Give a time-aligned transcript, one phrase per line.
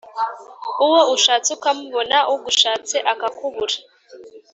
[0.85, 3.75] uwo ushatse ukamubona ugushatse akakubura